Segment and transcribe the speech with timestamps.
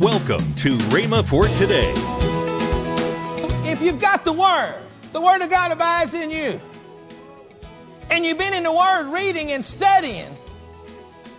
[0.00, 1.92] Welcome to Rhema for today.
[3.68, 4.76] If you've got the Word,
[5.10, 6.60] the Word of God abides in you,
[8.08, 10.28] and you've been in the Word reading and studying,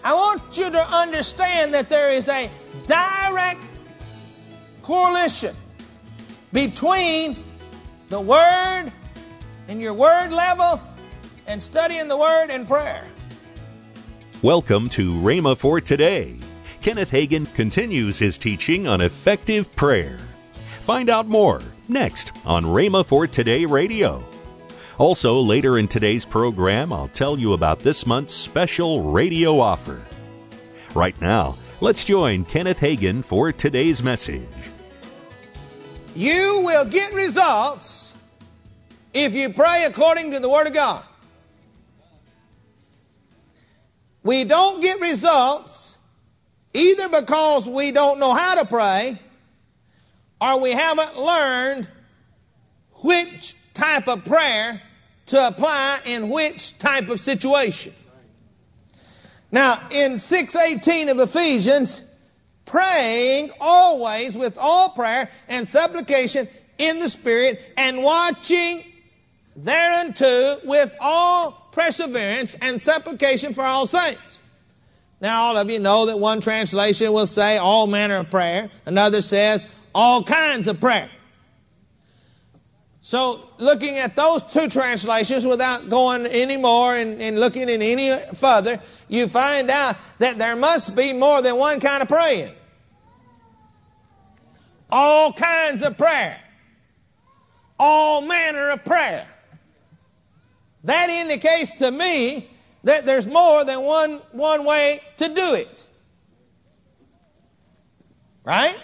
[0.04, 2.50] I want you to understand that there is a
[2.86, 3.62] direct
[4.82, 5.56] correlation
[6.52, 7.38] between
[8.10, 8.92] the Word
[9.70, 10.82] and your Word level
[11.48, 13.08] and studying the Word and prayer.
[14.42, 16.36] Welcome to Rhema for today.
[16.82, 20.18] Kenneth Hagin continues his teaching on effective prayer.
[20.82, 24.24] Find out more next on Rhema for Today Radio.
[24.98, 30.02] Also, later in today's program, I'll tell you about this month's special radio offer.
[30.96, 34.48] Right now, let's join Kenneth Hagin for today's message.
[36.16, 38.14] You will get results
[39.14, 41.04] if you pray according to the Word of God.
[44.24, 45.89] We don't get results
[46.80, 49.20] either because we don't know how to pray
[50.40, 51.88] or we haven't learned
[53.02, 54.82] which type of prayer
[55.28, 57.94] to apply in which type of situation.
[59.52, 62.02] Now, in 618 of Ephesians,
[62.66, 68.84] praying always with all prayer and supplication in the Spirit and watching
[69.56, 74.40] thereunto with all perseverance and supplication for all saints.
[75.22, 79.22] Now, all of you know that one translation will say all manner of prayer, another
[79.22, 81.10] says all kinds of prayer.
[83.02, 88.16] So, looking at those two translations without going any more and, and looking in any
[88.36, 92.54] further, you find out that there must be more than one kind of praying.
[94.92, 96.40] All kinds of prayer.
[97.80, 99.28] All manner of prayer.
[100.84, 102.48] That indicates to me
[102.84, 105.86] that there's more than one, one way to do it.
[108.44, 108.78] Right?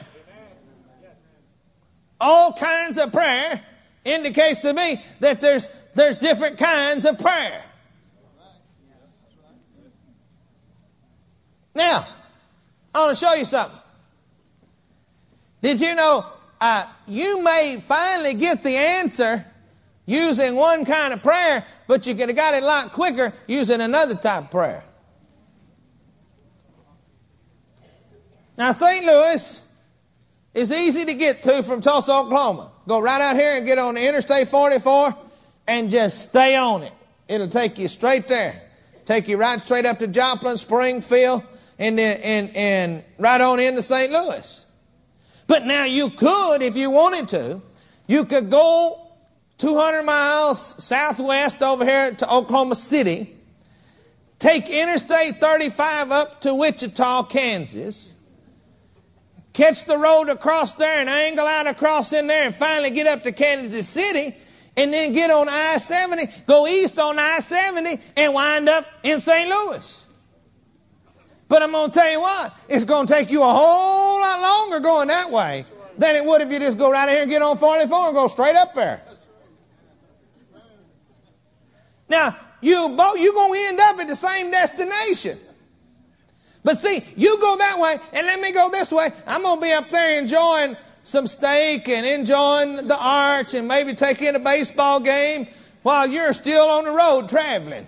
[2.19, 3.61] All kinds of prayer
[4.03, 7.63] indicates to me that there's, there's different kinds of prayer.
[11.73, 12.05] Now,
[12.93, 13.79] I want to show you something.
[15.61, 16.25] Did you know
[16.61, 19.45] uh, you may finally get the answer
[20.05, 23.81] using one kind of prayer, but you could have got it a lot quicker using
[23.81, 24.83] another type of prayer.
[28.57, 29.05] Now, St.
[29.05, 29.63] Louis
[30.53, 32.71] is easy to get to from Tulsa, Oklahoma.
[32.87, 35.13] Go right out here and get on the Interstate 44
[35.67, 36.93] and just stay on it.
[37.27, 38.61] It'll take you straight there.
[39.05, 41.43] Take you right straight up to Joplin, Springfield,
[41.77, 44.11] and, then, and, and right on into St.
[44.11, 44.65] Louis.
[45.47, 47.61] But now you could, if you wanted to,
[48.07, 49.04] you could go
[49.57, 53.35] 200 miles southwest over here to Oklahoma City,
[54.37, 58.13] take Interstate 35 up to Wichita, Kansas,
[59.53, 63.23] catch the road across there and angle out across in there and finally get up
[63.23, 64.35] to Kansas City
[64.75, 69.21] and then get on I 70, go east on I 70 and wind up in
[69.21, 69.49] St.
[69.49, 70.05] Louis.
[71.47, 74.41] But I'm going to tell you what, it's going to take you a whole lot
[74.41, 75.63] longer going that way
[75.97, 78.27] than it would if you just go right here and get on 44 and go
[78.27, 79.01] straight up there.
[82.07, 85.37] Now, you both, you're going to end up at the same destination.
[86.63, 89.09] But see, you go that way and let me go this way.
[89.27, 93.93] I'm going to be up there enjoying some steak and enjoying the arch and maybe
[93.93, 95.47] taking a baseball game
[95.83, 97.85] while you're still on the road traveling.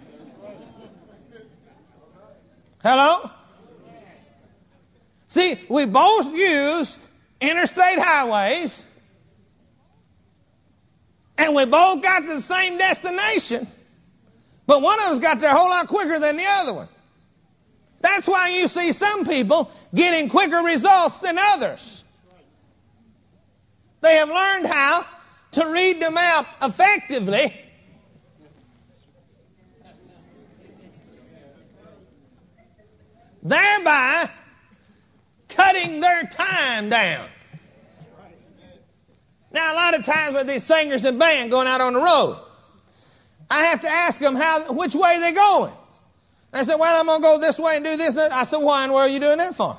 [2.83, 3.31] Hello?
[5.27, 6.99] See, we both used
[7.41, 8.85] interstate highways
[11.37, 13.67] and we both got to the same destination.
[14.67, 16.89] But one of them's got there a whole lot quicker than the other one.
[18.01, 22.03] That's why you see some people getting quicker results than others.
[24.01, 25.05] They have learned how
[25.53, 27.53] to read the map effectively.
[33.41, 34.29] Thereby
[35.47, 37.25] cutting their time down.
[39.51, 42.37] Now, a lot of times with these singers and band going out on the road,
[43.49, 45.73] I have to ask them how, which way they're going.
[46.51, 48.15] They said, well, I'm going to go this way and do this.
[48.15, 49.77] And I said, why and where are you doing that for?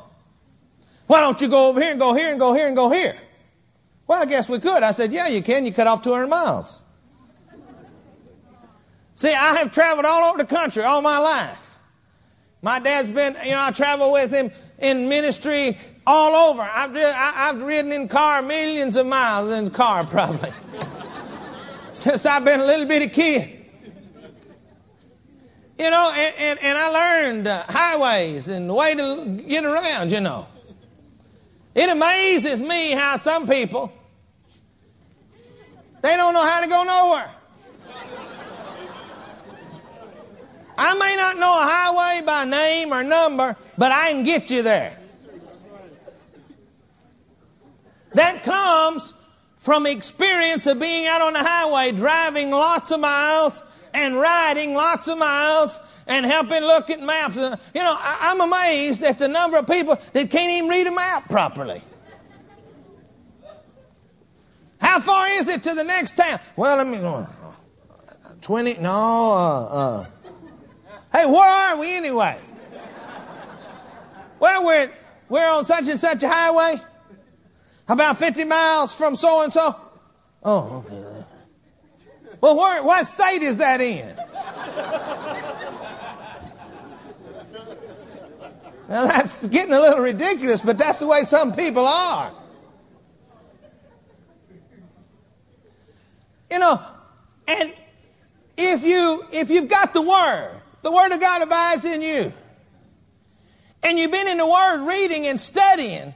[1.06, 3.14] Why don't you go over here and go here and go here and go here?
[4.06, 4.82] Well, I guess we could.
[4.82, 5.66] I said, yeah, you can.
[5.66, 6.82] You cut off 200 miles.
[9.14, 11.78] See, I have traveled all over the country all my life.
[12.62, 15.76] My dad's been, you know, I travel with him in ministry
[16.06, 16.62] all over.
[16.62, 20.52] I've, I've ridden in car millions of miles in car probably
[21.98, 23.57] since I've been a little bitty kid.
[25.78, 30.10] You know, and, and, and I learned uh, highways and the way to get around,
[30.10, 30.48] you know.
[31.74, 33.92] It amazes me how some people
[36.00, 37.30] they don't know how to go nowhere.
[40.80, 44.62] I may not know a highway by name or number, but I can get you
[44.62, 44.96] there.
[48.14, 49.12] That comes
[49.56, 53.60] from experience of being out on the highway, driving lots of miles
[53.94, 57.36] and riding lots of miles and helping look at maps.
[57.36, 60.92] You know, I, am amazed at the number of people that can't even read a
[60.92, 61.82] map properly.
[64.80, 66.38] How far is it to the next town?
[66.56, 67.26] Well, let me go.
[68.40, 70.06] 20, no, uh, uh.
[71.12, 72.38] Hey, where are we anyway?
[74.40, 74.92] Well, we're,
[75.28, 76.80] we're on such and such a highway.
[77.88, 79.74] About 50 miles from so and so.
[80.44, 81.17] Oh, okay.
[82.40, 84.16] Well, where, what state is that in?
[88.88, 92.32] now, that's getting a little ridiculous, but that's the way some people are.
[96.50, 96.80] You know,
[97.46, 97.74] and
[98.56, 102.32] if you if you've got the word, the word of God abides in you,
[103.82, 106.14] and you've been in the word reading and studying,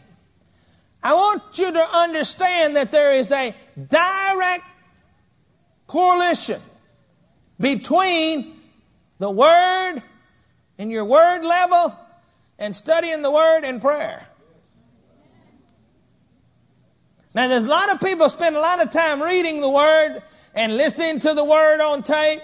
[1.02, 4.64] I want you to understand that there is a direct
[5.92, 6.58] correlation
[7.60, 8.58] between
[9.18, 10.02] the Word
[10.78, 11.94] and your Word level
[12.58, 14.26] and studying the Word and prayer.
[17.34, 20.22] Now, there's a lot of people spend a lot of time reading the Word
[20.54, 22.40] and listening to the Word on tape,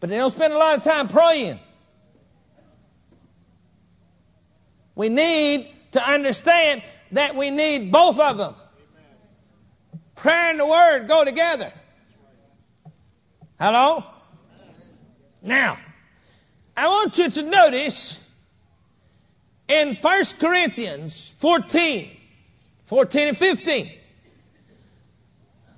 [0.00, 1.58] but they don't spend a lot of time praying.
[4.94, 6.82] We need to understand
[7.12, 8.54] that we need both of them.
[10.16, 11.72] Prayer and the Word go together.
[13.58, 14.04] Hello?
[15.40, 15.78] Now,
[16.76, 18.22] I want you to notice
[19.68, 22.10] in 1 Corinthians 14,
[22.84, 23.90] 14 and 15,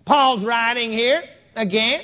[0.05, 1.23] Paul's writing here
[1.55, 2.03] again.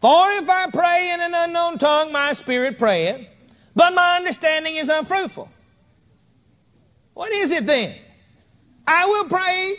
[0.00, 3.26] For if I pray in an unknown tongue, my spirit prayeth,
[3.74, 5.48] but my understanding is unfruitful.
[7.14, 7.96] What is it then?
[8.86, 9.72] I will pray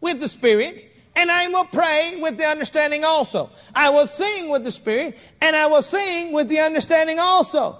[0.00, 3.50] with the spirit, and I will pray with the understanding also.
[3.74, 7.78] I will sing with the Spirit, and I will sing with the understanding also.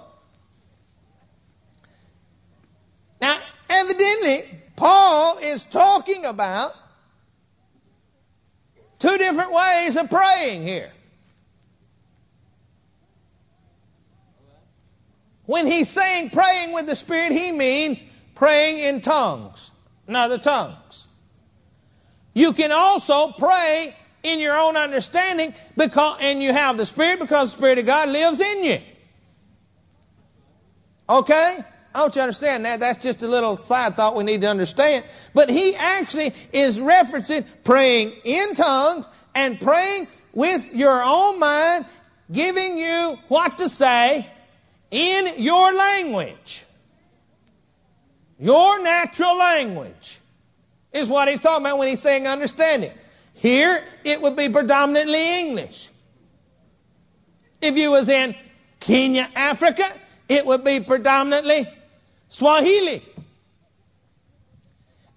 [3.21, 3.39] Now,
[3.69, 6.71] evidently, Paul is talking about
[8.99, 10.91] two different ways of praying here.
[15.45, 18.03] When he's saying praying with the Spirit, he means
[18.33, 19.71] praying in tongues,
[20.07, 20.73] not the tongue.
[22.35, 27.51] You can also pray in your own understanding because and you have the Spirit because
[27.51, 28.77] the Spirit of God lives in you.
[31.09, 31.59] Okay?
[31.93, 32.81] I want you to understand that.
[32.81, 35.05] That's just a little side thought we need to understand.
[35.33, 41.85] But he actually is referencing praying in tongues and praying with your own mind,
[42.29, 44.27] giving you what to say
[44.91, 46.65] in your language.
[48.37, 50.19] Your natural language
[50.95, 52.91] is what he's talking about when he's saying understanding.
[53.33, 55.89] Here, it would be predominantly English.
[57.61, 58.35] If you was in
[58.79, 59.83] Kenya, Africa,
[60.29, 61.67] it would be predominantly
[62.29, 63.01] Swahili.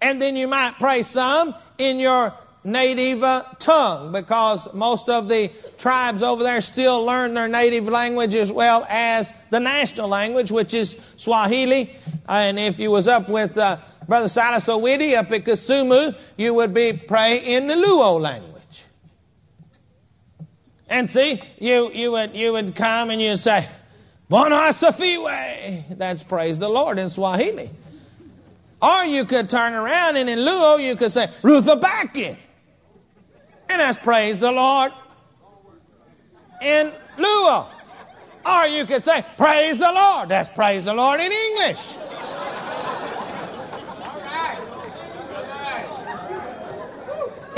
[0.01, 5.51] And then you might pray some in your native uh, tongue because most of the
[5.79, 10.75] tribes over there still learn their native language as well as the national language, which
[10.75, 11.91] is Swahili.
[12.29, 16.73] And if you was up with uh, Brother Silas Owiti up at Kisumu, you would
[16.73, 18.85] be praying in the Luo language.
[20.89, 23.69] And see, you, you, would, you would come and you'd say,
[24.31, 25.99] Bwana asifiwe.
[25.99, 27.69] That's praise the Lord in Swahili.
[28.81, 32.37] Or you could turn around and in Luo you could say, Ruthabaki.
[33.69, 34.91] And that's praise the Lord
[36.63, 37.67] in Luo.
[38.47, 40.31] Or you could say, praise the Lord.
[40.31, 41.95] That's praise the Lord in English.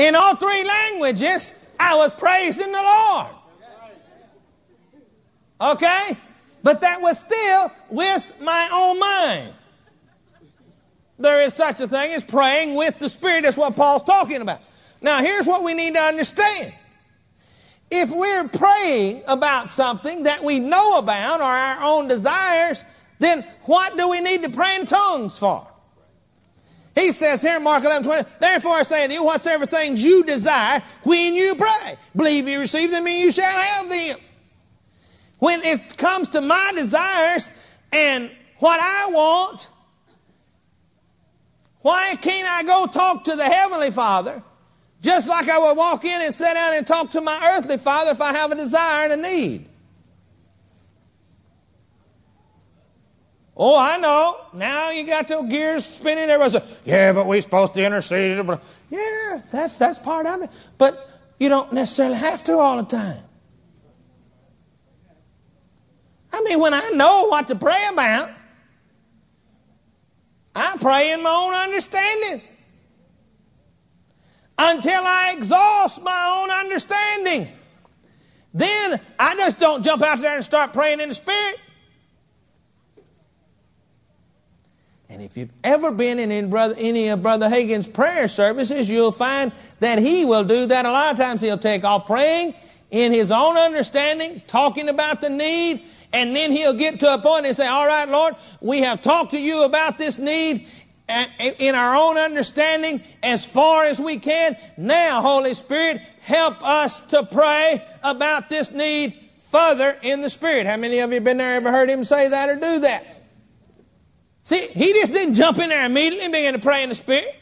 [0.01, 3.27] In all three languages, I was praising the Lord.
[5.61, 6.17] Okay?
[6.63, 9.53] But that was still with my own mind.
[11.19, 13.43] There is such a thing as praying with the Spirit.
[13.43, 14.61] That's what Paul's talking about.
[15.03, 16.75] Now, here's what we need to understand.
[17.91, 22.87] If we're praying about something that we know about or our own desires,
[23.19, 25.67] then what do we need to pray in tongues for?
[26.95, 30.25] He says here in Mark 11, 20, Therefore I say unto you, whatsoever things you
[30.25, 34.17] desire when you pray, believe you receive them and you shall have them.
[35.39, 37.51] When it comes to my desires
[37.93, 39.69] and what I want,
[41.83, 44.43] Why can't I go talk to the Heavenly Father
[45.01, 48.11] just like I would walk in and sit down and talk to my earthly father
[48.11, 49.70] if I have a desire and a need?
[53.63, 54.39] Oh, I know.
[54.55, 56.31] Now you got those gears spinning.
[56.31, 58.43] Everybody says, "Yeah, but we're supposed to intercede."
[58.89, 60.51] Yeah, that's that's part of it.
[60.79, 63.23] But you don't necessarily have to all the time.
[66.33, 68.31] I mean, when I know what to pray about,
[70.55, 72.41] I pray in my own understanding
[74.57, 77.47] until I exhaust my own understanding.
[78.55, 81.61] Then I just don't jump out there and start praying in the Spirit.
[85.11, 89.11] And if you've ever been in any, brother, any of Brother Hagin's prayer services, you'll
[89.11, 89.51] find
[89.81, 90.87] that he will do that.
[90.87, 92.55] A lot of times he'll take off praying
[92.93, 97.45] in his own understanding, talking about the need, and then he'll get to a point
[97.45, 100.65] and say, All right, Lord, we have talked to you about this need
[101.59, 104.57] in our own understanding as far as we can.
[104.77, 110.69] Now, Holy Spirit, help us to pray about this need further in the Spirit.
[110.69, 113.20] How many of you been there ever heard him say that or do that?
[114.45, 117.37] See, he just didn't jump in there immediately and begin to pray in the Spirit.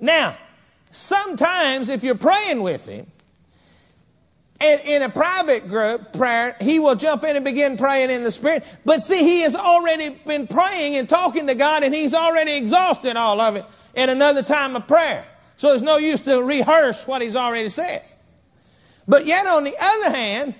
[0.00, 0.36] Now,
[0.90, 3.06] sometimes if you're praying with him,
[4.60, 8.30] and in a private group prayer, he will jump in and begin praying in the
[8.30, 8.64] Spirit.
[8.84, 13.16] But see, he has already been praying and talking to God, and he's already exhausted
[13.16, 13.64] all of it
[13.96, 15.24] in another time of prayer.
[15.56, 18.02] So there's no use to rehearse what he's already said.
[19.08, 20.54] But yet, on the other hand,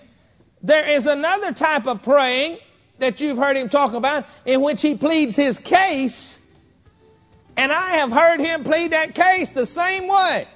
[0.63, 2.59] there is another type of praying
[3.03, 6.47] that you've heard him talk about in which he pleads his case.
[7.57, 10.47] And I have heard him plead that case the same way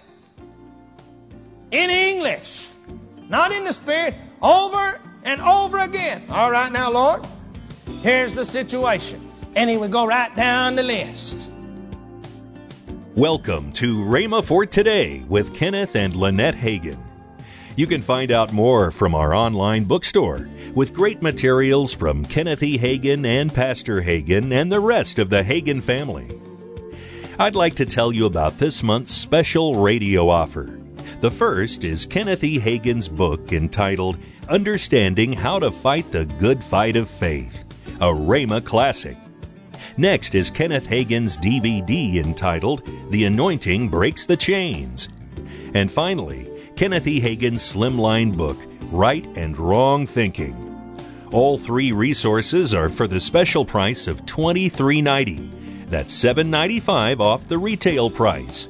[1.71, 2.69] in English,
[3.29, 6.23] not in the Spirit, over and over again.
[6.31, 7.27] All right, now, Lord,
[8.03, 9.21] here's the situation.
[9.57, 11.51] And he would go right down the list.
[13.15, 16.99] Welcome to Rhema for Today with Kenneth and Lynette Hagin.
[17.77, 22.79] You can find out more from our online bookstore with great materials from Kenneth E.
[22.79, 26.27] Hagin and Pastor Hagin and the rest of the Hagin family.
[27.39, 30.81] I'd like to tell you about this month's special radio offer.
[31.21, 32.59] The first is Kenneth E.
[32.59, 34.17] Hagin's book entitled
[34.49, 37.63] Understanding How to Fight the Good Fight of Faith,
[37.97, 39.19] a Rhema classic.
[39.99, 45.11] Next is Kenneth Hagin's DVD entitled The Anointing Breaks the Chains.
[45.75, 47.21] And finally, Kenneth E.
[47.21, 48.59] Hagin's slimline book,
[48.93, 50.55] Right and Wrong Thinking.
[51.33, 55.89] All three resources are for the special price of $23.90.
[55.89, 58.69] That's $7.95 off the retail price.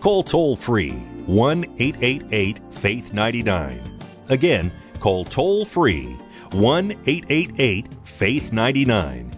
[0.00, 0.92] Call toll free
[1.26, 3.98] 1 888 Faith 99.
[4.30, 6.16] Again, call toll free
[6.52, 9.30] 1 888 Faith 99.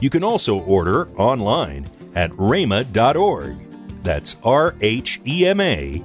[0.00, 3.56] You can also order online at rhema.org.
[4.02, 6.04] That's R H E M A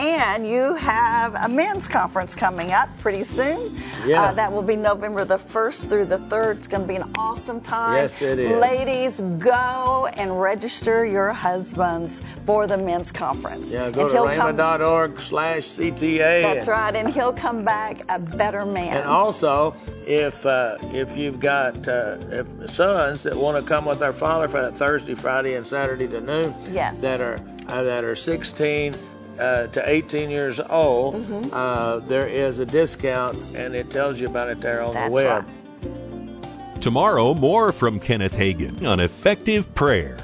[0.00, 3.76] And you have a men's conference coming up pretty soon.
[4.06, 4.22] Yeah.
[4.22, 6.56] Uh, that will be November the 1st through the 3rd.
[6.56, 7.96] It's going to be an awesome time.
[7.96, 8.56] Yes, it is.
[8.56, 13.74] Ladies, go and register your husbands for the men's conference.
[13.74, 16.42] Yeah, go And to he'll come- rhema.org slash CTA.
[16.44, 18.96] That's right, and he'll come back a better man.
[18.96, 19.76] And also,
[20.06, 24.48] if uh, if you've got uh, if sons that want to come with their father
[24.48, 27.02] for that Thursday, Friday, and Saturday to noon, Yes.
[27.02, 27.38] that are
[27.68, 28.94] uh, that are 16
[29.38, 31.50] uh, to 18 years old, Mm-hmm.
[31.52, 35.12] uh, there is a discount, and it tells you about it there on That's the
[35.14, 35.44] web.
[35.44, 36.82] right.
[36.82, 40.16] Tomorrow, more from Kenneth Hagin on effective prayer.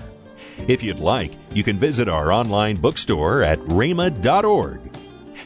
[0.69, 4.81] If you'd like, you can visit our online bookstore at rhema.org.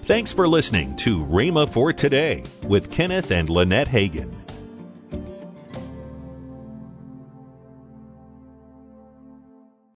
[0.02, 4.32] Thanks for listening to Rhema for Today with Kenneth and Lynette Hagin.